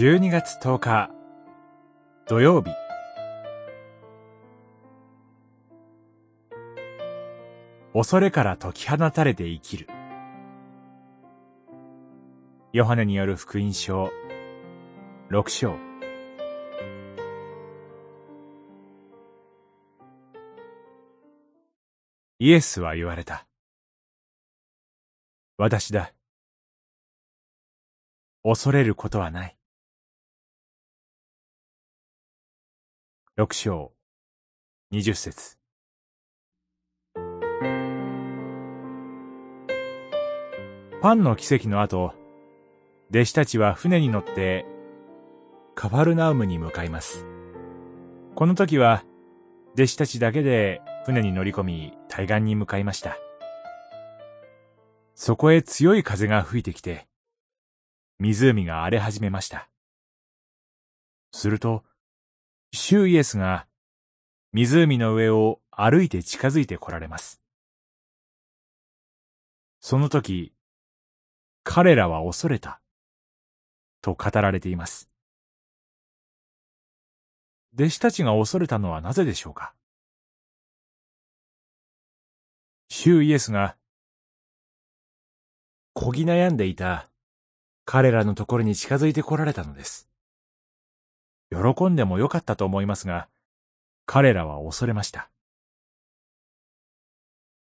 [0.00, 1.10] 12月10日
[2.28, 2.70] 土曜日
[7.92, 9.88] 恐れから解き放たれて生きる
[12.72, 14.12] ヨハネによる福音書
[15.32, 15.74] 6章
[22.38, 23.48] イエスは言われた。
[25.56, 26.12] 私だ。
[28.44, 29.57] 恐れることはない。
[33.38, 33.92] 六章、
[34.90, 35.58] 二十節。
[41.00, 42.14] パンの奇跡の後、
[43.10, 44.66] 弟子たちは船に乗って
[45.76, 47.26] カファルナウムに向かいます。
[48.34, 49.04] この時は
[49.74, 53.18] 弟子たちだけで船に乗り込み対岸に向かいました。
[55.14, 57.06] そこへ強い風が吹いてきて、
[58.18, 59.70] 湖が荒れ始めました。
[61.30, 61.84] すると、
[62.70, 63.66] 主イエスが
[64.52, 67.40] 湖の上を歩いて近づいて来られます。
[69.80, 70.52] その時、
[71.64, 72.80] 彼らは恐れた、
[74.02, 75.08] と語られています。
[77.74, 79.74] 弟子たちが恐れたのはなぜでしょうか？
[82.88, 83.76] 主イエスが、
[85.92, 87.08] こぎ悩んでいた
[87.84, 90.07] 彼らのところに近づいて来られたのです。
[91.50, 93.28] 喜んでもよかったと思いますが、
[94.06, 95.30] 彼らは恐れました。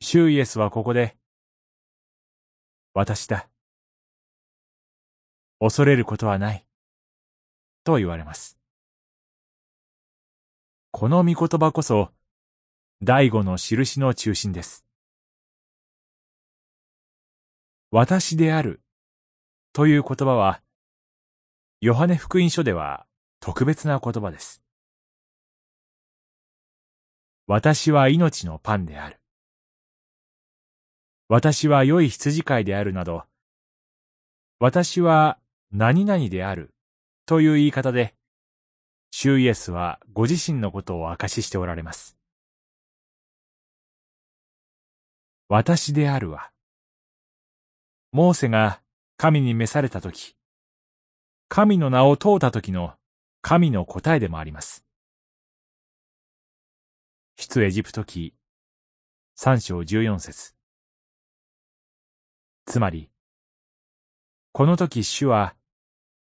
[0.00, 1.16] 主イエスはここで、
[2.92, 3.48] 私だ。
[5.60, 6.66] 恐れることはない。
[7.84, 8.58] と言われます。
[10.90, 12.10] この御言葉こそ、
[13.02, 14.84] 第五の印の中心です。
[17.90, 18.80] 私である
[19.72, 20.62] という言葉は、
[21.80, 23.06] ヨハネ福音書では
[23.44, 24.62] 特別な言葉です。
[27.48, 29.20] 私は命のパンである。
[31.28, 33.24] 私は良い羊飼いであるなど、
[34.60, 35.40] 私は
[35.72, 36.72] 何々である
[37.26, 38.14] という言い方で、
[39.10, 42.16] 主イエスはご自身のことを証ししておられます。
[45.48, 46.52] 私であるは、
[48.12, 48.80] モーセが
[49.16, 50.36] 神に召されたとき、
[51.48, 52.94] 神の名を問うたときの
[53.44, 54.84] 神の答えでもあります。
[57.36, 58.34] 出エジプト記
[59.34, 60.54] 三章十四節
[62.66, 63.10] つまり、
[64.52, 65.56] この時主は、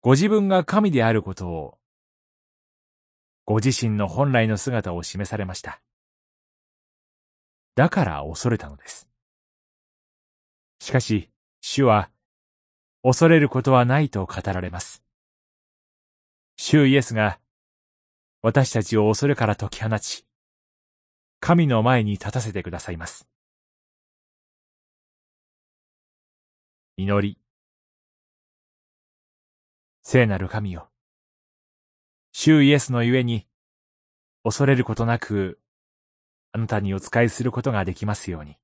[0.00, 1.78] ご自分が神であることを、
[3.44, 5.82] ご自身の本来の姿を示されました。
[7.74, 9.06] だから恐れたのです。
[10.80, 11.30] しかし、
[11.60, 12.10] 主は、
[13.02, 15.05] 恐れることはないと語られます。
[16.68, 17.38] 主イエスが
[18.42, 20.26] 私たちを恐れから解き放ち、
[21.38, 23.28] 神の前に立たせてくださいます。
[26.96, 27.38] 祈り。
[30.02, 30.90] 聖なる神よ。
[32.32, 33.46] 主イエスのゆえに、
[34.42, 35.60] 恐れることなく、
[36.50, 38.56] あなたにお仕えすることができますように。